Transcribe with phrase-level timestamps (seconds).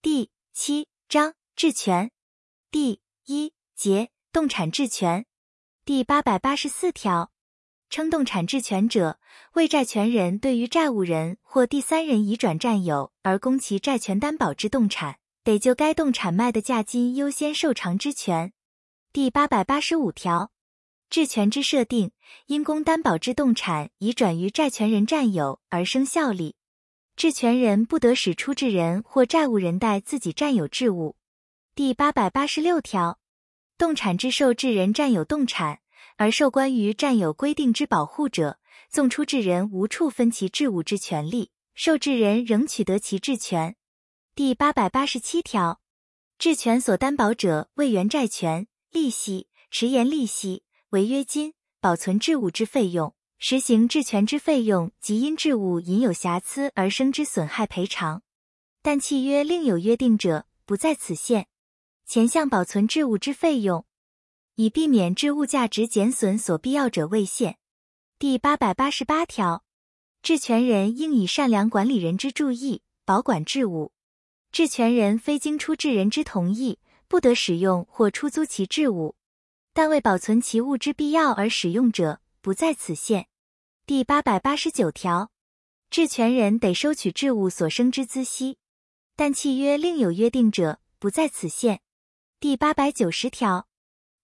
[0.00, 2.12] 第七章质权
[2.70, 5.26] 第一节动产质权
[5.84, 7.32] 第八百八十四条，
[7.90, 9.18] 称动产质权者，
[9.54, 18.52] 为债权人对于债务人或第三人移转占有而供其债权担保之动产，得就该动产卖的价金优先受偿之权。
[19.12, 20.52] 第八百八十五条，
[21.10, 22.12] 质权之设定，
[22.46, 26.54] 因供担保之动产移转于债权人占有而生效力。
[27.18, 31.16] 质权人不得使出质人或债务人代自己占有质物。
[31.74, 33.18] 第八百八十六条，
[33.76, 35.80] 动产之受质人占有动产，
[36.16, 43.74] 而受关于占有规定之保护者，纵出质人无处分其质物之权利，受质人仍取得其质权。
[44.36, 45.80] 第八百八十七条，
[46.38, 53.12] 质权所担保者为原债权、利息、迟延利息、违约金、保存质物之费用。
[53.40, 58.22] 实行质权之费用及因质物隐有瑕疵而生之损害赔偿，
[58.82, 61.46] 但契约另有约定者，不在此限。
[62.04, 63.86] 前项保存质物之费用，
[64.56, 67.58] 以避免质物价值减损所必要者未限。
[68.18, 69.62] 第八百八十八条，
[70.20, 73.92] 质权人应以善良管理人之注意保管质物。
[74.50, 79.14] 质权人非经出质人之同意，不得使用或出租其质物，
[79.72, 82.20] 但为保存其物之必要而使用者。
[82.48, 83.28] 不在此限。
[83.84, 85.30] 第八百八十九条，
[85.90, 88.56] 质权人得收取质物所生之孳息，
[89.14, 91.82] 但契约另有约定者，不在此限。
[92.40, 93.68] 第八百九十条，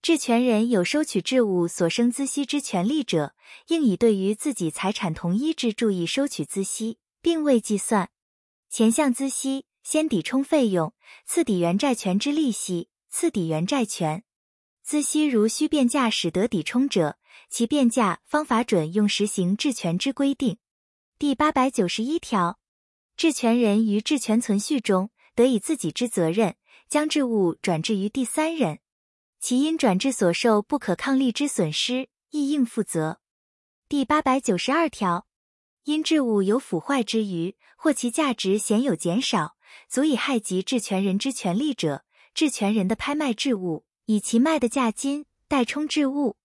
[0.00, 3.34] 质权人有收取质物所生孳息之权利者，
[3.66, 8.08] 应以对于自己财产同一之注意收取孳息，并未计算。
[8.70, 10.94] 前项孳息，先抵充费用，
[11.26, 14.24] 次抵原债权之利息，次抵原债权。
[14.82, 17.18] 孳息如需变价使得抵充者。
[17.48, 20.58] 其变价方法准用实行质权之规定。
[21.18, 22.58] 第八百九十一条，
[23.16, 26.56] 质权人于质权存续中，得以自己之责任，
[26.88, 28.80] 将质物转至于第三人，
[29.40, 33.20] 其因转质所受不可抗力之损失，亦应负责。
[33.88, 35.26] 第八百九十二条，
[35.84, 39.56] 因质物有腐坏之余，或其价值显有减少，
[39.88, 42.04] 足以害及质权人之权利者，
[42.34, 46.36] 质权人的拍卖质物，以其卖的价金代充质物。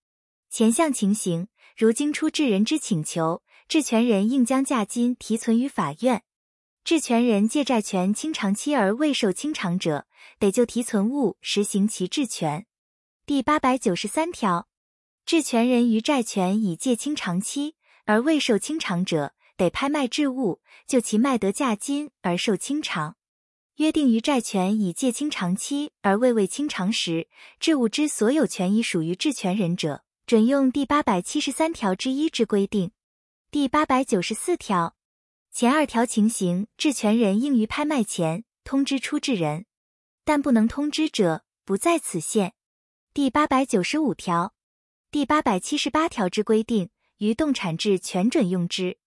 [0.52, 6.24] 前项情形，如经出质人之请求，质权人应将价金提存于法院。
[6.84, 10.08] 质权人借债权清偿期而未受清偿者，
[10.40, 12.66] 得就提存物实行其质权。
[13.28, 14.68] 第八百九十三条，
[15.24, 23.18] 质权人于债权已借清偿期而未受清偿者，得拍卖质物，就其卖得价金而受清偿。
[23.76, 27.28] 约定于债权已借清偿期而未未清偿时，
[27.60, 30.04] 质物之所有权已属于质权人者。
[30.30, 32.92] 准用第八百七十三条之一之规定。
[33.50, 34.96] 第八百九十四条
[35.52, 39.66] 前二条情形，质权人应于拍卖前通知出质人，
[40.24, 42.54] 但不能通知者，不在此限。
[43.12, 44.54] 第八百九十五条、
[45.10, 49.00] 第八百七十八条之规定，于动产质权准用之。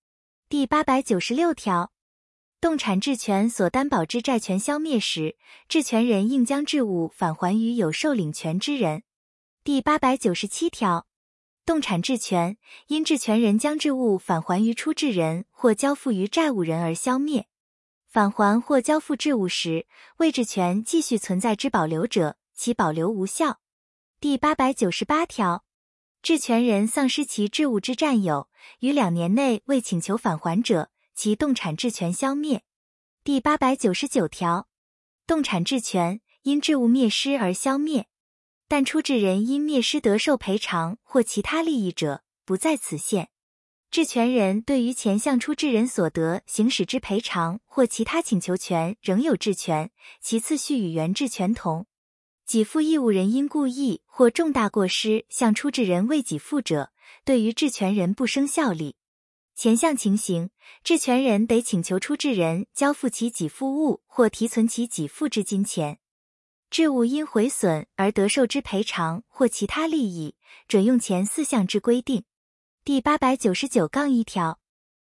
[0.49, 1.93] 第八百九十六条，
[2.61, 5.37] 动产质权所担保之债权消灭时，
[5.69, 9.05] 质权人应将质物返还于有受领权之人。
[9.62, 11.06] 第八百九十七条。
[11.65, 12.56] 动产质权
[12.89, 17.47] 因质权人将质物返还于出质人或交付于债务人而消灭，
[18.09, 19.87] 返还或交付质物时，
[20.17, 23.61] 未质权继续存在之保留者，其保留无效。
[24.19, 25.65] 第八百九十八条，
[26.21, 28.49] 质权人丧失其质物之占有，
[28.81, 32.65] 于两年内未请求返还者，其动产质权消灭。
[33.23, 34.67] 第八百九十九条，
[35.29, 38.09] 动产质权因质物灭失而消灭。
[38.72, 43.28] 但出质人因灭失得受赔偿或其他利益者，不在此限。
[43.91, 49.91] 质权人对于前项出质人所得行使之赔偿或其他请求权仍有质权，
[50.22, 51.84] 其次序与原质权同。
[52.47, 56.93] 给付义务人因故意或重大过失向出质人未给付者，
[57.27, 58.97] 对于质权人不生效力。
[59.55, 60.49] 前项情形，
[60.82, 65.99] 质权人得请求出质人交付其给付物或提存其给付之金钱。
[66.73, 70.37] 质物因毁损而得受之赔偿或其他利益，
[70.67, 72.25] 准用前四项之规定。
[72.83, 74.59] 第八百九十九杠一条，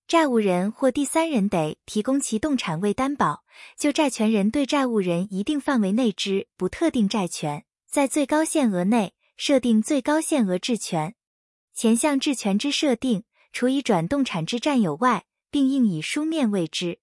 [0.09, 3.45] 债务人或第三人得提供其动产为担保，
[3.79, 11.15] 就债权人对债务人一定范围内之不特定债权，在最高限额内设定最高限额质权。
[11.73, 13.23] 前项质权之设定，
[13.53, 16.99] 除以转动产之占有外，并应以书面为之。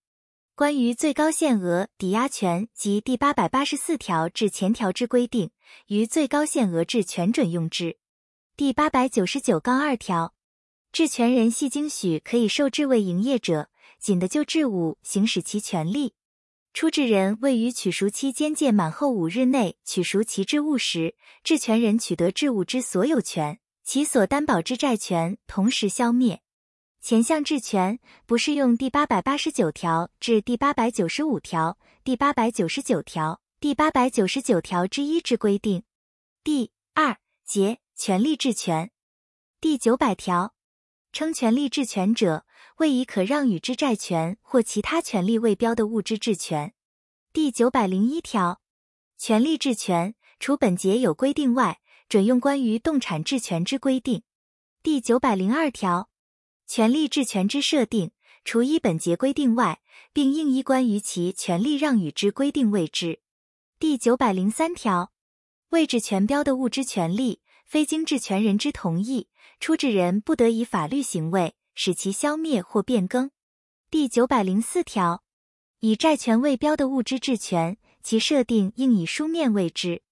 [0.59, 5.51] 关于最高限额抵押权及第八百八十四条至前条之规定，
[5.87, 7.95] 于最高限额质权准用之。
[8.57, 10.33] 第八百九十九杠二条，
[10.91, 13.69] 质权人系经许可以受质为营业者，
[14.01, 16.15] 仅得就质物行使其权利。
[16.73, 26.41] 出质人未于取赎期间届满后五日内取赎其质物时，质权人取得质物之所有权，其所担保之债权同时消灭。
[27.01, 35.83] 前项质权不适用第八百八十九条至第八百九十五条、第八百九十九条、第八百九十九条之一之规定。
[36.43, 38.91] 第二节权利质权
[39.61, 40.53] 第九百条，
[41.13, 42.45] 称权利质权者，
[42.77, 46.73] 为以可让与之债权或其他权利未标的物之质权。
[47.31, 48.61] 第九百零一条，
[49.17, 51.79] 权利质权除本节有规定外，
[52.09, 54.23] 准用关于动产质权之规定。
[54.83, 56.08] 第九百零二条。
[56.69, 58.11] 权利质权之设定，
[58.45, 59.81] 除依本节规定外，
[60.13, 63.21] 并应依关于其权利让与之规定为之。
[63.79, 65.11] 第九百零三条，
[65.69, 69.29] 位置权标的物之权利，非经质权人之同意，
[69.59, 73.31] 出质人不得以法律行为使其消灭或变更。
[73.89, 75.23] 第九百零四条，
[75.79, 80.03] 以债权未标的物之质权，其设定应以书面为之。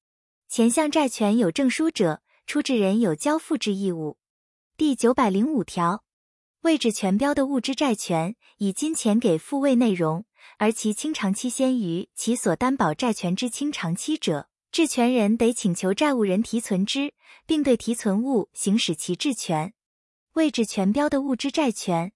[0.50, 4.18] 前项债权有证书者，出质人有交付之义务。
[4.76, 6.07] 第九百零五条。
[6.62, 10.26] 位置权标的物之债权，以金钱给付为内容，
[10.58, 17.14] 而其清偿期先于其所担保债权之清偿期者，质权人得请求债务人提存之，
[17.46, 19.74] 并对提存物行使其质权。
[20.34, 22.12] 位置权标的物之债权，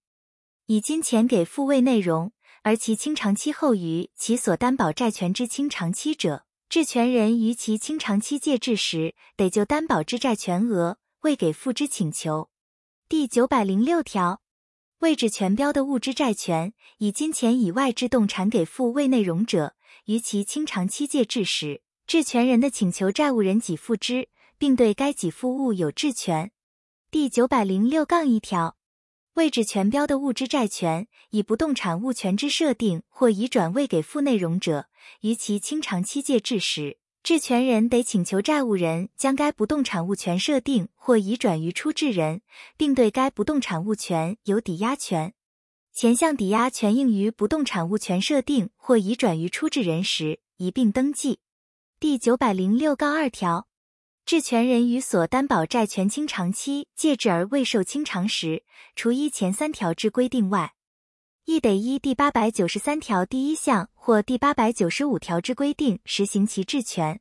[0.65, 2.33] 以金钱给付为内容，
[2.63, 12.50] 而其清偿期后于其所担保债权之清偿期者，质权人于其清偿期届至时，得就担保之债权额未给付之请求。
[13.11, 14.41] 第九百零六条。
[14.99, 19.75] 位置权标的物之债权，以金钱以外之动产给付为内容者，
[20.05, 26.53] 于其清偿期届至时，质权人的请求债务人给付之，并对该给付物有质权。
[27.11, 28.77] 第九百零六杠一条，
[29.33, 34.87] 位置权标的物之债权，以不动产物权之设定或移转未给付内容者，
[35.19, 42.41] 于其清偿期届至时，质权人得请求债务人将该不动产物权设定或移转于出质人，
[42.77, 45.33] 并对该不动产物权有抵押权。
[45.93, 51.39] 前项抵押权应于不动产物权设定或移转于出质人时一并登记。
[51.99, 53.67] 第九百零六杠二条，
[54.25, 58.63] 质权人于所担保债权清偿期届至而未受清偿时，
[58.95, 60.73] 除依前三条之规定外，
[61.45, 67.19] 亦得依第八百九十三条第一项或第八百九十五条之规定实行其质权。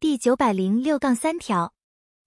[0.00, 1.72] 第九百零六杠三条，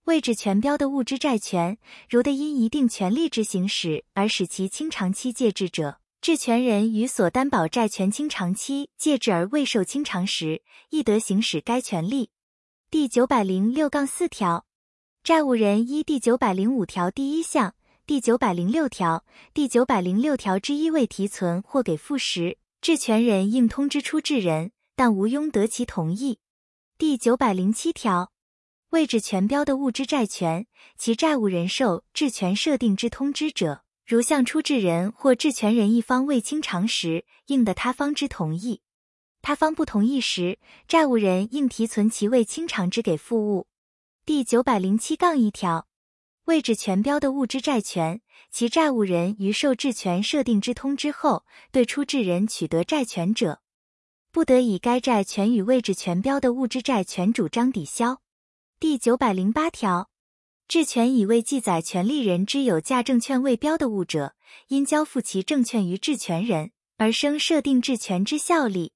[0.06, 1.78] 位置权标的物之债权，
[2.10, 12.30] 如得因一定权利之行使而使其清偿期届至者，质权人于所担保债权清偿期届至而未受清偿时，亦得行使该权利。
[12.90, 14.66] 第九百零六杠四条，
[15.22, 17.76] 债务人依第九百零五条第一项。
[18.08, 26.38] 第九百零六条，第九百零六条之一未提存或给付时，质权人应通知出质人，但无庸得其同意。
[27.00, 28.32] 第九百零七条，
[28.92, 30.68] 位置权标的物之债权，
[31.00, 38.82] 其债务人受质权设定之通知者，如向出质人或质权人一方未清偿时，应得他方之同意。
[39.42, 43.66] 他方不同意时，债务人应提存其未清偿之给付物。
[44.24, 45.88] 第九百零七杠一条。
[46.46, 48.22] 位置权标的物之债权，
[48.52, 53.62] 其债务人于受质权设定之通知后，对出质人取得债权者，
[54.32, 58.22] 不得以该债权与位置权标的物之债权主张抵销。
[58.80, 60.12] 第九百零八条，
[60.68, 64.36] 质权已未记载权利人之有价证券未标的物者，
[64.68, 68.92] 因交付其证券于质权人而生设定质权之效力；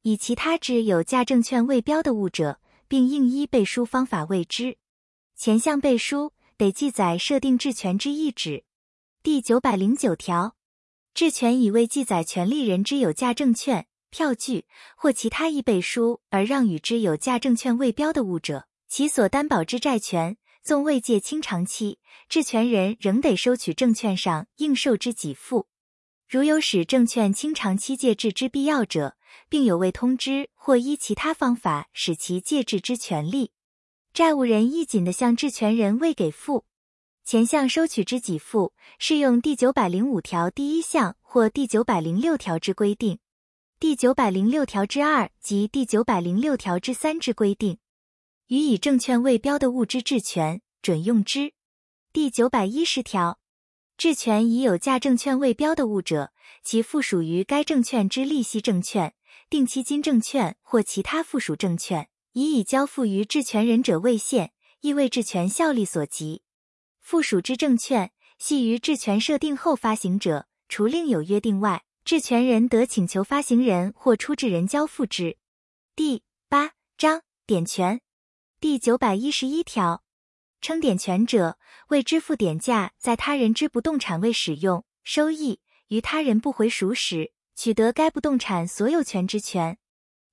[0.00, 4.78] 以其他之有价证券未标的物者，并应依背书方法为之。
[5.36, 6.32] 前项背书。
[6.58, 8.64] 得记载设定质权之意旨。
[9.22, 10.56] 第九百零九条，
[11.12, 14.64] 质权已为记载权利人之有价证券、票据
[14.96, 25.66] 或其他一背书而让与之有价证券未标的物者，其所担保之债权，纵未届清偿期，质权人仍得收取证券上应受之给付。
[26.26, 29.16] 如有使证券清偿期届至之必要者，
[29.50, 33.52] 并有未通知或依其他方法使其届至之权利。
[34.16, 36.64] 债务人依仅的向质权人未给付
[37.22, 43.18] 前项收取之给付，适用第九百零五条第一项或第九百零六条之规定，
[43.78, 47.76] 第九百零六条之二及第九百零六条之三之规定，
[48.46, 51.52] 予以证券未标的物之质权准用之。
[52.14, 53.38] 第九百一十条，
[53.98, 56.32] 质权已有价证券未标的物者，
[56.64, 59.12] 其附属于该证券之利息证券、
[59.50, 62.08] 定期金证券或其他附属证券。
[62.36, 64.52] 已已交付于质权人者未现，
[64.82, 66.42] 亦为质权效力所及。
[67.00, 75.38] 附属之证券系于质权设定后发行者，除另有约定外，质权人得请求发行人或出质人交付之。
[75.94, 78.02] 第八章点权
[78.60, 80.04] 第九百一十一条，
[80.60, 81.56] 称点权者，
[81.88, 89.78] 为支付点价在他人之不动产未使用、收益于他人不回赎时，取得该不动产所有权之权。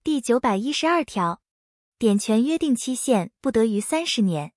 [0.04, 1.42] 第九百一十二条，
[2.04, 4.52] 点权约定期限不得于三十年，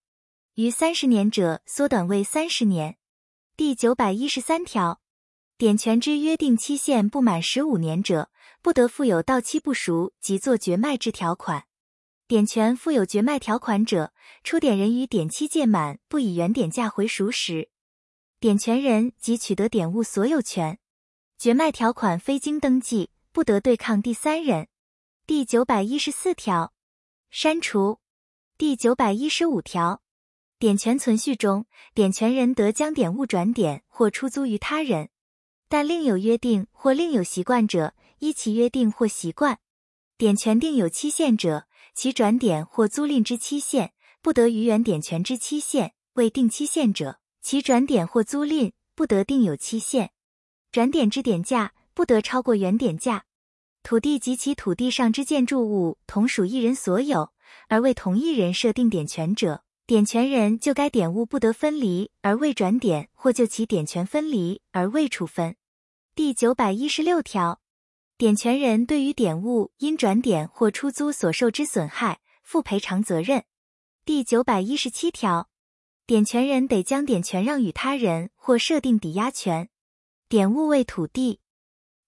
[0.54, 2.98] 逾三十年者缩短为三十年。
[3.56, 5.00] 第九百一十三条，
[5.56, 11.66] 点权之约定期限不满十五年者，不得附有到期不赎及作绝卖之条款。
[12.26, 14.12] 点权附有绝卖条款者，
[14.42, 17.68] 出点人于点期届满不以原点价回赎时，
[18.40, 20.80] 点权人即取得点物所有权。
[21.38, 24.66] 绝卖条款非经登记，不得对抗第三人。
[25.24, 26.72] 第九百一十四条，
[27.30, 27.98] 删除。
[28.58, 30.02] 第九百一十五条，
[30.58, 35.10] 点权存续中，点权人得将点物转点或出租于他人，
[35.68, 39.58] 但另有约定或另有习惯者，依其约定或习惯。
[40.16, 41.66] 点权定有期限者。
[41.94, 50.10] 其转点或租赁之期限不得逾原点权之期限；未定期限者，其转点或租赁不得定有期限。
[50.70, 53.24] 转点之点价不得超过原点价。
[53.86, 57.30] 土地及其土地上之建筑物同属一人所有，
[57.68, 65.54] 而为同一人设定点权者，点权人就该点物不得分离而未转点，或就其点权分离而未处分。
[66.16, 67.60] 第九百一十六条。
[68.18, 73.44] 点权人对于点物因转点或出租所受之损害负赔偿责任。
[74.04, 75.48] 第九百一十七条，
[76.08, 79.68] 点权人得将点权让与他人或设定抵押权。
[80.28, 81.38] 点物为土地，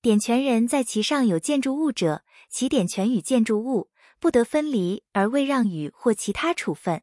[0.01, 3.91] 点权人在其上有建筑物者，其点权与建筑物
[4.21, 7.03] 不得分离而未让与或其他处分。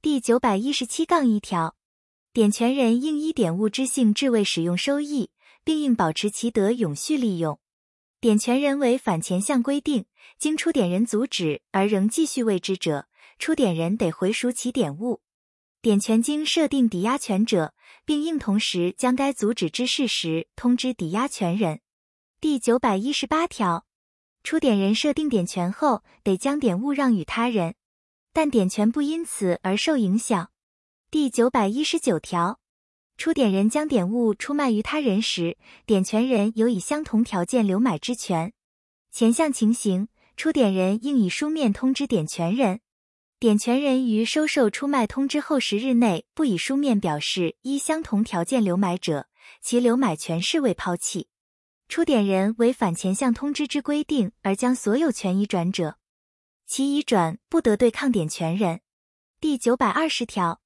[0.00, 1.74] 第九百一十七杠一条，
[2.32, 5.30] 点权人应依点物之性质为使用收益，
[5.64, 7.58] 并应保持其得永续利用。
[8.20, 10.04] 点权人违反前项规定，
[10.38, 13.08] 经出点人阻止而仍继续为之者，
[13.40, 15.22] 出点人得回赎其点物。
[15.82, 21.80] 点权经设定抵押权者，并应同时将该阻止之事实通知抵押权人。
[22.40, 23.84] 第九百一十八条，
[24.44, 27.74] 出点人设定点权后，得将点物让与他人，
[28.32, 30.52] 但点权不因此而受影响。
[31.10, 32.60] 第九百一十九条。
[33.16, 38.52] 出点人将点物出卖于他人时，点权人有以相同条件留买之权。
[39.10, 42.78] 前项情形，出点人应以书面通知点权人。
[43.40, 49.26] 点权人于收受出卖通知后十日内不以书面表示依相同条件留买者，
[49.60, 51.26] 其留买权视为抛弃。
[51.88, 55.96] 出点人违反前项通知之规定而将所有权移转者，
[56.66, 58.82] 其移转不得对抗点权人。
[59.40, 60.60] 第九百二十条。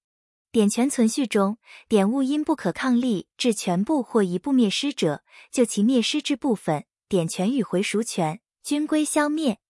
[0.50, 9.60] 点权存续中，点物因不可抗力致全部或一部灭失者，就其灭失之部分，点权与回赎权均归消灭。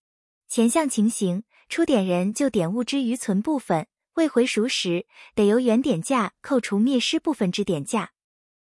[0.49, 8.11] 前项情形，出点人就点物之余存部分未回赎时，得由原点价扣除灭失部分之点价，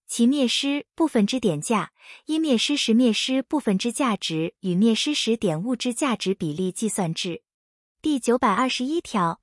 [0.08, 1.92] 其灭失部分之点价，
[2.26, 7.44] 依灭失时灭失部分之价值与灭失时点物之价值比例计算之。
[8.02, 9.42] 第九百二十一条。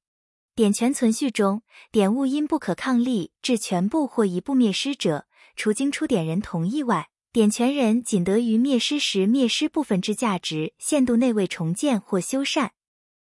[0.57, 12.71] 点权存续中，点物因不可抗力致全部或一部灭失者，除经出点人同意外，点权人仅得于灭失时灭失部分之价值限度内为重建或修缮。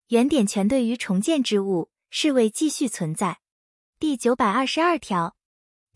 [0.07, 3.39] 原点权对于重建之物视为继续存在。
[3.99, 5.35] 第九百二十二条，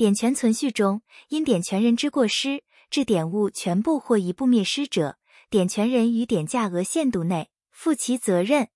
[0.01, 5.19] 点权存续中，因点权人之过失致点物全部或一部灭失者，
[5.51, 8.69] 点权人于点价额限度内负其责任。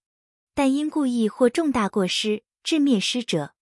[0.53, 3.55] 但因故意或重大过失致灭失者，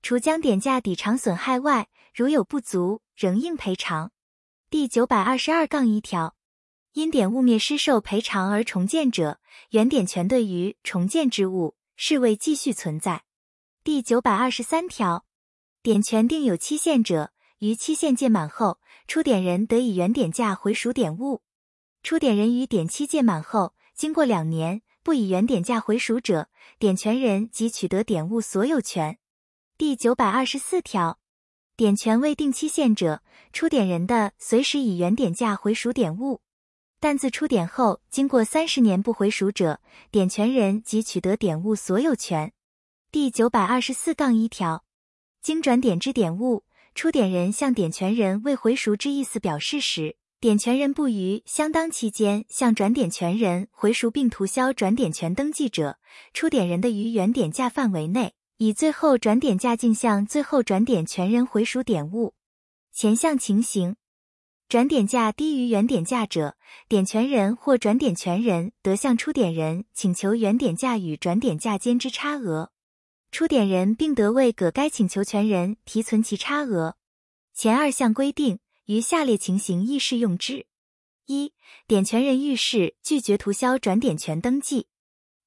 [0.00, 4.12] 除将点价抵偿损害外，如有不足，仍应赔偿。
[4.70, 6.36] 第九百二十二杠一条，
[6.92, 9.40] 因点物灭失受赔偿而重建者，
[9.70, 13.24] 原点权对于重建之物视为继续存在。
[13.82, 15.24] 第九百二十三条，
[15.82, 21.42] 点权定有期限者，于期限届满后，出点人得以原点价回赎点物。
[22.04, 24.82] 出点人于点期届满后，经过两年。
[25.02, 26.48] 不以原点价回赎者，
[26.78, 29.18] 点权人即取得点物所有权。
[29.76, 31.18] 第九百二十四条，
[31.76, 33.20] 点权未定期限者，
[33.52, 36.40] 出点人的随时以原点价回赎点物；
[37.00, 39.80] 但自出点后经过三十年不回赎者，
[40.12, 42.52] 点权人即取得点物所有权。
[43.10, 44.84] 第九百二十四杠一条，
[45.42, 46.62] 经转点之点物，
[46.94, 50.16] 出点人向点权人未回赎之意思表示时。
[50.38, 55.98] 点权人不于相当期间向转点权人回赎并涂销转点权登记者，
[56.32, 62.34] 出点人的于原点价范围内，以最后转点价径向最后转点权人回赎点物。
[62.92, 63.96] 前项情形，
[64.68, 66.56] 转点价低于原点价者，
[66.88, 72.70] 点权人或转点权人得向出点人请求原点价与转点价间之差额。
[73.32, 76.96] 出点人并得为葛该请求权人提存其差额。
[77.54, 80.66] 前二项规定于下列情形亦适用之：
[81.24, 81.54] 一、
[81.86, 84.86] 点权人遇事拒绝涂销转点权登记；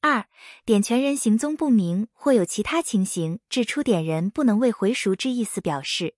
[0.02, 0.26] 二、
[0.66, 6.16] 点权人行踪不明或有其他情形致出点人不能为回赎之意思表示。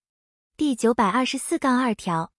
[0.56, 2.32] 第九百二十四杠二条。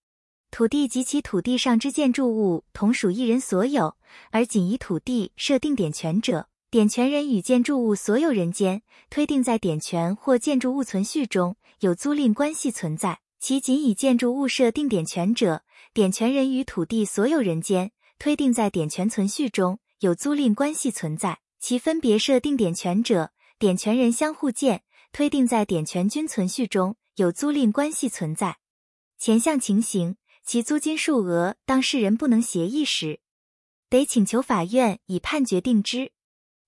[0.50, 3.98] 土地及其土地上之建筑物同属一人所有，
[4.30, 15.62] 而仅以土地设定点权者，点权人与建筑物所有人间推定在点权或建筑物存续中有租赁关系存在；其仅以建筑物设定点权者，
[15.94, 28.58] 点权人与土地所有人间推定在点权存续中有租赁关系存在；其分别设定点权者，点权人相互间推定在点权均存续中有租赁关系存在。
[29.18, 30.16] 前项情形。
[30.44, 33.20] 其租金数额，当事人不能协议时，
[33.90, 36.12] 得请求法院以判决定之。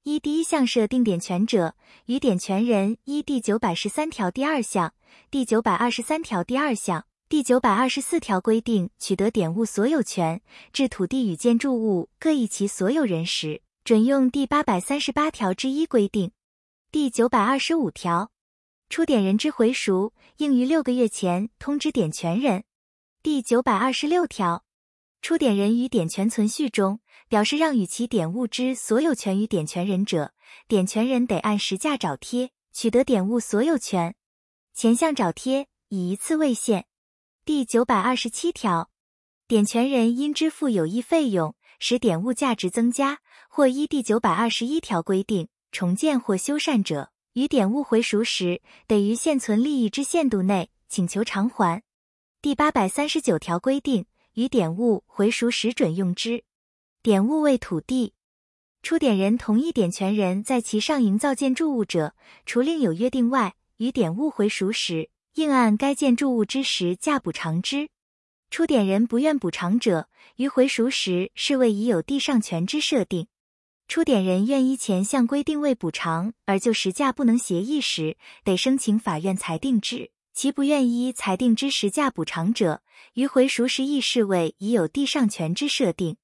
[0.02, 1.74] 一、第一项设定点权者，
[2.06, 4.94] 与点权人依第九百十三条第二项、
[5.30, 10.40] 第九百二十三条第二项、第九百二十四条规定取得点物所有权，
[10.72, 16.32] 至土地与建筑物各一其所有人时，准用第八百三十八条之一规定。
[16.90, 18.30] 第九百二十五条，
[18.88, 22.64] 出点人之回赎，应于六个月前通知点权人。
[23.22, 24.64] 第九百二十六条，
[25.20, 27.00] 出点人于点权存续中
[27.30, 30.34] 表示让与其点物之所有权于点权人者，
[30.66, 34.16] 点权人得按实价找贴取得点物所有权。
[34.74, 36.86] 前项找贴以一次为限。
[37.44, 38.90] 第九百二十七条，
[39.46, 51.80] 点权人因支付有益费用使点物价值增加，或依第九百二十一条规定重建或修缮者，于点物回赎时得于现存利益之限度内请求偿还。
[52.42, 56.42] 第八百三十九条规定，于点物回赎时准用之。
[57.02, 58.12] 点物为土地，
[58.82, 62.14] 出点人同意点权人在其上营造建筑物者，
[62.44, 67.88] 除另有约定外，于点物回赎时，应按该建筑物之实价补偿之。
[68.50, 73.28] 出点人不愿补偿者，于回赎时视为已有地上权之设定。
[73.88, 80.10] 出点人愿依前项规定未补偿而就实价不能协议时，得申请法院裁定之。
[80.34, 82.82] 其不愿依裁定之实价补偿者，
[83.14, 86.18] 于回赎时亦视为已有地上权之设定。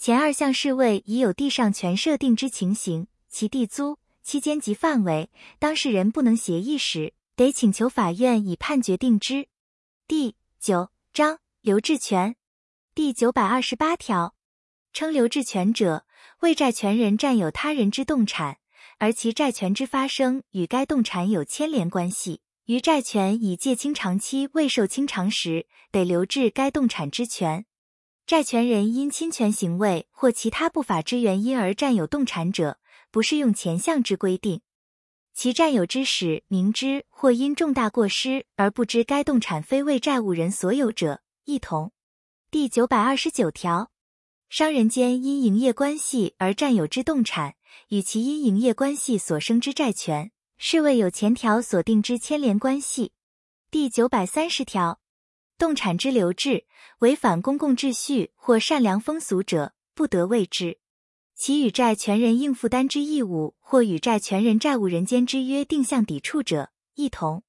[0.00, 9.48] 前二项视为已有地上权设定之情形，其地租期间及范围，当事人不能协议时，得请求法院以判决定之。
[10.08, 12.36] 第九章留置权
[12.94, 14.34] 第九百二十八条，
[14.94, 16.06] 称留置权者，
[16.38, 18.56] 为债权人占有他人之动产，
[18.96, 22.40] 而其债权之发生与该动产有牵连关系。
[22.64, 27.66] 于债权已借清偿期未受清偿时，得留置该动产之权。
[28.26, 32.78] 债权人因侵权行为或其他不法之原因而占有动产者，
[33.10, 34.60] 不适用前项之规定。
[35.34, 41.92] 其占有之时明知或因重大过失而不知该动产非为债务人所有者，一同。
[42.50, 43.90] 第九百二十九条，
[44.48, 47.54] 商人间因营业关系而占有之动产，
[47.88, 50.32] 与其因营业关系所生之债权。
[50.62, 53.12] 是为有前条所定之牵连关系。
[53.70, 55.00] 第九百三十条，
[55.60, 56.64] 动产之留置
[57.00, 60.78] 违反公共秩序或善良风俗者，不得为之。
[61.34, 67.42] 其与债权人应负担之义务或与债权人债务人间之约定相抵触者，一同。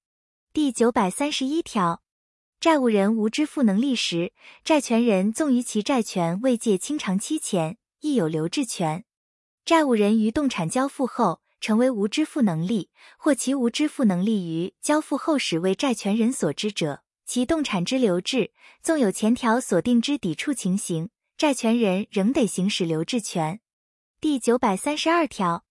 [0.52, 2.04] 第九百三十一条，
[2.60, 4.34] 债务人无支付能力时，
[4.66, 9.06] 债权人纵于其债权未届清偿期前，亦有留置权。
[9.64, 11.40] 债务人于动产交付后。
[11.62, 18.52] 成为无支付能力，或其无支付能力于交付后始为债权人所知者，其动产之留置，
[18.84, 23.62] 纵有前条所定之抵触情形，债权人仍得行使留置权。
[24.20, 25.64] 第九百三十二条，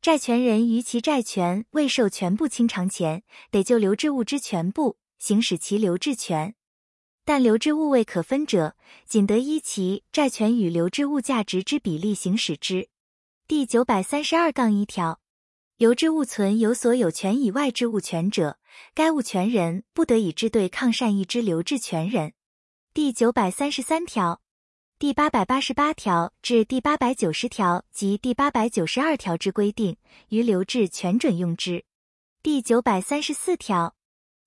[0.00, 6.54] 债权人于其债权未受全部清偿前，得就留置物之全部行使其留置权，
[7.24, 12.88] 但留置物未可分者，仅得依其债权与留置物价值之比例行使之。
[13.48, 15.19] 第九百三十二杠一条。
[15.80, 18.58] 留置物存有所有权以外之物权者，
[18.92, 22.34] 该物权人不得以之对抗善意之留置权人。
[22.92, 24.42] 第九百三十三条、
[24.98, 29.96] 第八百八十八条至第八百九十条及第八百九十二条之规定，
[30.28, 31.86] 于留置权准用之。
[32.42, 33.96] 第九百三十四条，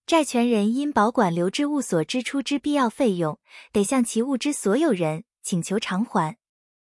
[0.06, 3.40] 债权人因保管留置物所支出之必要费用，
[3.72, 6.38] 得向其物之所有人请求偿还。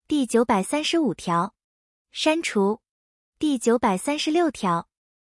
[0.07, 1.55] 第九百三十五条，
[2.13, 2.84] 删除。
[3.45, 4.89] 第九百三十六条，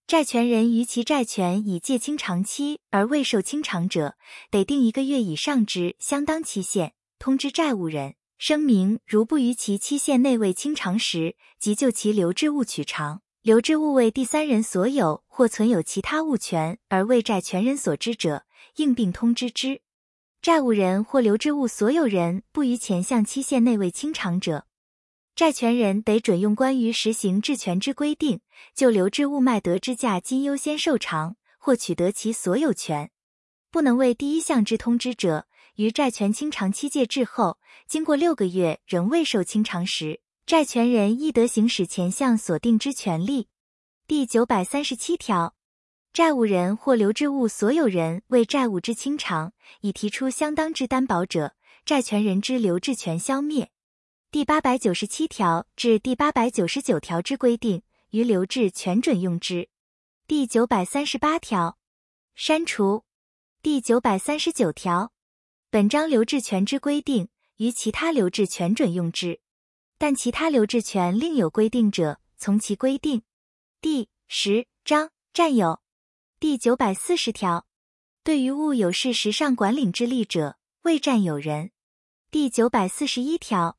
[0.06, 4.16] 债权人于其债权已届清偿期而未受清偿者，
[4.52, 13.24] 得定一个月以上之相当期限，通知债务人，声明如不于其期限内未清偿时，即就其留置物取偿。
[13.42, 19.82] 留置物为第三人所有或存有其他物权而为债权人所知者，应并通知之。
[20.44, 24.68] 债务人或留置物所有人不于前项期限内未清偿者，
[25.36, 28.40] 债权人得准用关于实行质权之规定，
[28.74, 33.12] 就留置物卖得之价金优先受偿或取得其所有权。
[33.70, 35.46] 不能为第一项之通知者，
[35.76, 43.50] 于债权清偿期届至后，经过六个月仍未受清偿时，债权人亦得行使前项所定之权利。
[44.08, 45.54] 第九百三十七条，
[46.14, 53.70] 债务人或留置物所有人为债务之清偿，已提出相当之担保者，债权人之留置权消灭。
[54.36, 59.70] 第八百九十七条至第八百九十九条之规定，于留置权准用之。
[60.28, 61.78] 第九百三十八条
[62.36, 63.06] 删除。
[63.62, 65.14] 第九百三十九条，
[65.70, 69.40] 本章留置权之规定，于其他留置权准用之。
[69.98, 73.22] 但其他留置权另有规定者，从其规定。
[73.80, 75.80] 第十章占有。
[76.42, 77.66] 第九百四十条，
[78.22, 81.72] 对于物有事实上管领之力者，为占有人。
[82.30, 83.78] 第九百四十一条。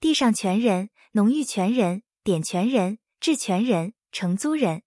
[0.00, 4.82] 地上权人、农域权人、典权人、质权人、承租人、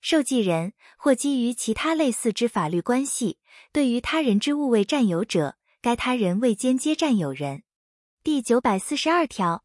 [0.00, 3.38] 受寄人或基于其他类似之法律关系，
[3.72, 7.62] 对于他人之物为占有者，该他人为间接占有人。
[8.24, 9.62] 第九百四十二条，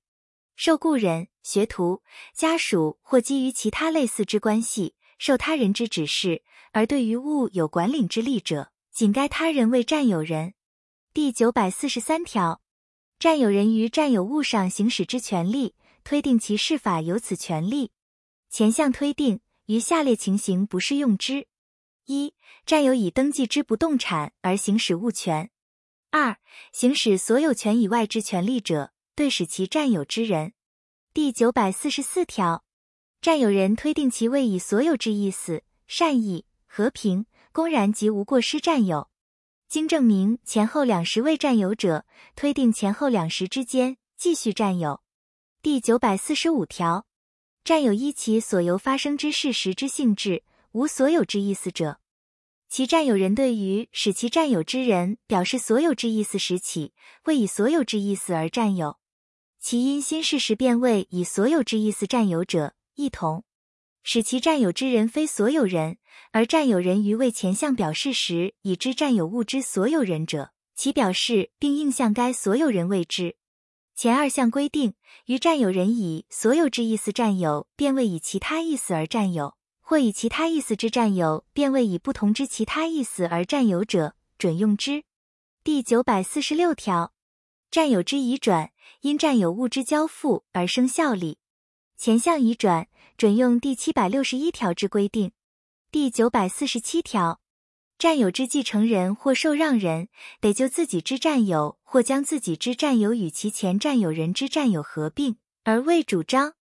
[0.56, 2.04] 受雇人、学徒、
[2.36, 6.43] 家属或基于其他类似之关系，受他人之指示
[6.74, 10.54] 而对于物有管领之力者，仅该他人为占有人。
[11.12, 12.62] 第九百四十三条。
[13.17, 15.73] 占有人于占有物上行使之权利，
[16.04, 17.91] 推定其事法有此权利。
[18.49, 21.47] 前项推定于下列情形不适用之：
[22.06, 22.34] 一、
[22.65, 25.47] 占有已登记之不动产而行使物权；
[26.12, 26.38] 二、
[26.71, 30.54] 行使所有权以外之权利者，对使其占有之人。
[31.13, 32.65] 第九百四十四条，
[33.21, 39.10] 占有人推定其未以所有之意思、善意、和平、公然及无过失占有。
[39.67, 45.01] 经证明前后两时未占有者，推定前后两时之间继续占有。
[45.62, 47.08] 第九百四十五条，
[47.63, 51.99] 占有依其所由发生之事实之性质无所有之意思者，
[52.69, 58.99] 其占有人对于使其占有之人表示所有之意思时起，未以所有之意思而占有；
[59.60, 63.44] 其因新事实便未以所有之意思占有者，一同。
[64.07, 65.97] 使其占有之人非所有人，
[66.31, 73.35] 而占有人于为前项表示时已知占有物之所有人者，其表示并应向该所有人为之。
[73.95, 74.93] 前二项规定，
[75.25, 85.03] 于占有人以所有之意思占有，便为以其他意思而占有；或以其他意思之占有，便为以不同之其他意思而占有者，准用之。
[85.63, 87.11] 第九百四十六条，
[87.71, 88.69] 占有之移转，
[89.01, 91.39] 因占有物之交付而生效力。
[91.97, 92.87] 前项移转。
[93.17, 95.32] 准用第七百六十一条之规定。
[95.89, 97.39] 第九百四十七条，
[97.97, 100.10] 占有之继承人或受让人，
[100.41, 106.56] 得就自己之占有或将自己之占有与其前占有人之占有合并而未主张；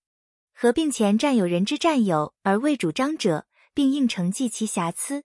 [0.54, 5.24] 合并前占有人之占有而未主张者，并应承继其瑕疵。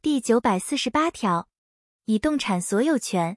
[0.00, 1.50] 第九百四十八条，
[2.06, 3.36] 以动产所有权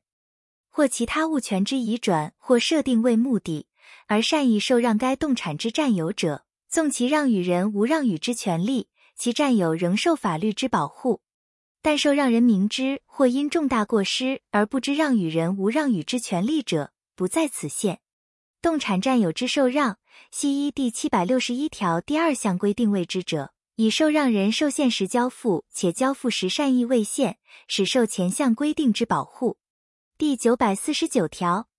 [0.69, 3.67] 或其他物权之移转或设定为目的，
[4.07, 6.44] 而善意受让该动产之占有者。
[6.75, 11.21] 纵其让与人无让与之权利，其占有仍受法律之保护。
[11.81, 18.01] 但受让人明知或因重大过失而不知让与人无让与之权利者，不在此限。
[18.61, 19.99] 动产占有之受让，
[20.31, 27.37] 系依第七百六十一条第二项规定为之者，以受让人受限时交付，且交付时善意未限，
[27.69, 29.55] 使受前项规定之保护。
[30.17, 31.69] 第九百四十九条。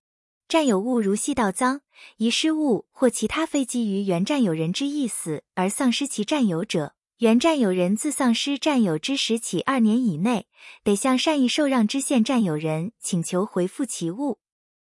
[0.47, 1.81] 占有物如系盗赃、
[2.15, 10.47] 遗失物或其他非基于原占有人之意思而丧失其占有者，原占有人自丧失占有之时起二年以内，
[10.83, 14.39] 得向善意受让之现占有人请求回复其物。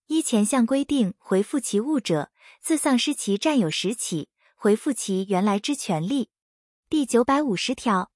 [0.08, 6.30] 依前项规定回复其物者，自丧失其占有时起回复其原来之权利。
[6.90, 8.10] 第九百五十条，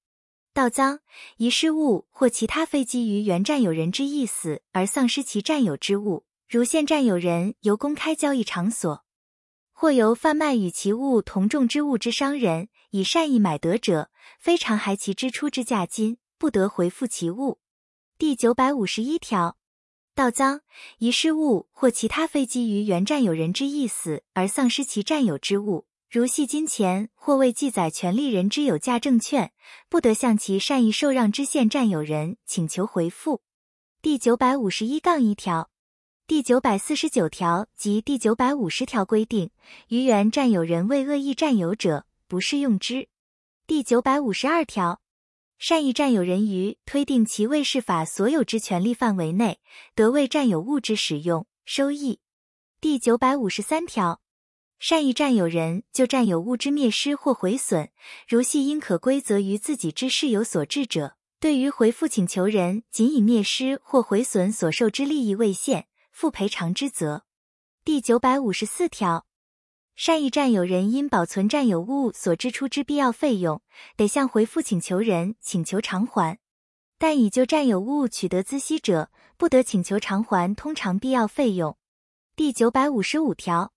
[0.53, 0.99] 盗赃、
[1.37, 6.25] 遗失物或其他非基于原占有人之意思而丧失其占有之物。
[6.49, 9.05] 如现占有人由公开交易场所，
[9.71, 14.09] 或由贩卖与其物同重之物之商人以善意买得者，
[14.39, 17.59] 非常还其支出之价金，不得回复其物。
[18.17, 19.57] 第九百五十一条，
[20.15, 20.61] 盗赃、
[20.97, 29.51] 遗失物或其他非基于原占有人之意思而丧失其占有之物，如系金钱或未记载权利人之有价证券，
[29.87, 33.43] 不得向其善意受让之现占有人请求回复。
[34.01, 35.69] 第九百五十一杠一条。
[36.29, 39.49] 第九百四十九条及第九百五十条规定，
[39.87, 43.07] 于原占有人为恶意占有者，不适用之。
[43.65, 45.01] 第九百五十二条，
[45.57, 49.59] 善意占有人于推定其未适法所有之权利范围内，
[49.95, 52.19] 得为占有物之使用、收益。
[52.79, 54.21] 第九百五十三条，
[54.77, 57.89] 善意占有人就占有物之灭失或毁损，
[58.27, 65.87] 如系因可归责于自己之事有所致者，对于回复请求人仅以灭失或毁损所受之利益为限。
[66.19, 67.23] 负赔偿之责。
[67.85, 69.25] 第九百五十四条，
[69.95, 73.61] 善意占有人因保存占有物所支出之必要费用，
[73.95, 76.39] 得向回复请求人请求偿还；
[76.97, 81.77] 但已就占有物取得孳息者，不得请求偿还通常必要费用。
[82.35, 83.71] 第九百五十五条，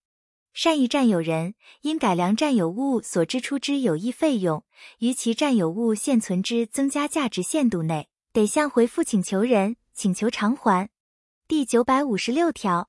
[0.53, 4.65] 善意占有人因改良占有物所支出之有益费用，
[4.99, 10.91] 于其占有物现存之增加价值限度内，得向回复请求人请求偿还。
[11.53, 12.88] 第九百五十六条，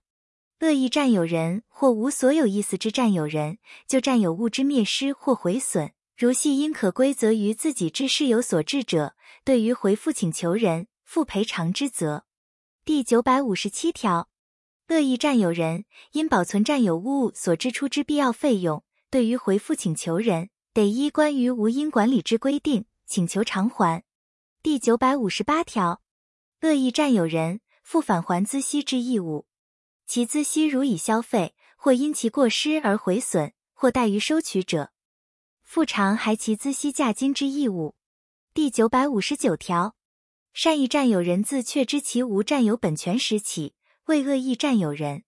[0.62, 12.24] 恶意占有人或无所有意思之占有人，就占有物之灭失或毁损，如系因可归责于自己之事有所致者，对于回复请求人负赔偿之责。
[12.86, 14.30] 第九百五十七条，
[14.88, 24.06] 恶意占有人因保存占有物所支出之必要费用，对于回复请求人，得依关于无因管理之规定请求偿还。
[24.62, 26.02] 第九百五十八条，
[26.62, 27.60] 恶意占有人。
[27.84, 29.46] 负返还孳息之义务，
[30.08, 34.92] 其孳息如已消费，或因其过失而毁损，或怠于收取者，
[35.62, 37.96] 负偿还其孳息价金之义务。
[38.54, 39.96] 第九百五十九条，
[40.54, 45.24] 善意占有人自确知其无占有本权时起，为恶意占有人；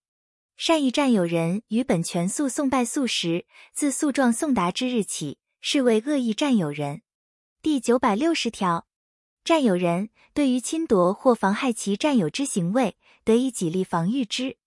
[0.56, 7.02] 善意占有人于本权诉讼败诉时，自诉状送达之日起，视为恶意占有人。
[7.62, 8.88] 第九百六十条。
[9.46, 14.58] 占有人对于侵夺或妨害其占有之行为，得以己力防御之。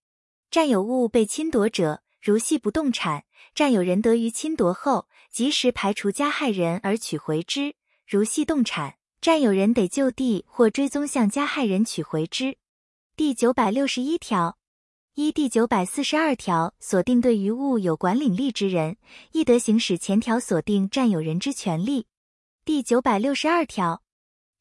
[0.49, 7.73] 占有物被侵夺者，如系不动产，占有人得于侵夺后及时排除加害人而取回之；
[8.07, 12.55] 如系动产，占有人得就地或追踪向加害人取回之。
[13.17, 14.57] 第九百六十一条，
[15.15, 18.95] 依第九百四十二条锁定对于物有管领力之人，
[19.33, 22.07] 亦得行使前条锁定占有人之权利。
[22.63, 24.01] 第九百六十二条。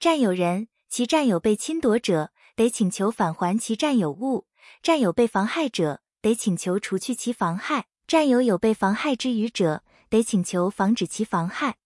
[0.00, 4.46] 占有人其占有被侵夺者，得请求返还其占有物；
[4.80, 11.78] 占有被妨害者，得请求除去其妨害；占有有被妨害之余者，得请求防止其妨害。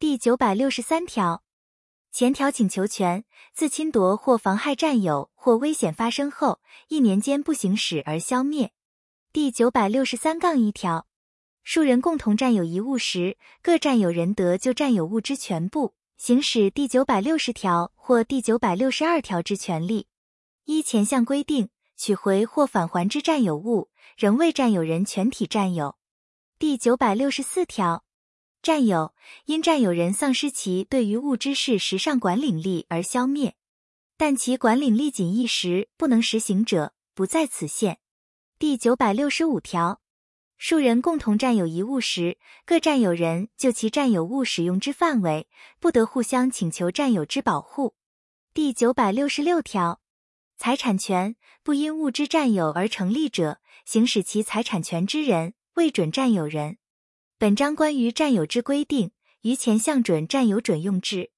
[0.00, 1.44] 第九百六十三条，
[2.10, 8.72] 前条请求权自侵夺或妨害占有或危险发生后一年间不行使而消灭。
[9.32, 11.06] 第九百六十三杠一条，
[11.62, 15.94] 数人共同占有一物时，各占有人得就占有物之全部。
[16.24, 20.06] 行使第九百六十条或第九百六十二条之权利，
[20.66, 25.96] 依前项规定取回或返还之占有物，仍为占有人全体占有。
[26.60, 28.04] 第九百六十四条，
[28.62, 29.12] 占有
[29.46, 33.56] 因占有人丧失其对于物之事实上管领力而消灭，
[34.16, 37.98] 但其管领力仅一时不能实行者，不在此限。
[38.60, 40.01] 第九百六十五条。
[40.64, 45.48] 数人共同占有一物时，各占有人就其占有物使用之范围，
[45.80, 47.96] 不得互相请求占有之保护。
[48.54, 50.00] 第九百六十六条，
[50.56, 56.76] 财产权不因物之占有而成立者，行使其财产权之人未准占有人。
[57.38, 61.32] 本章关于占有之规定，于前项准占有准用之。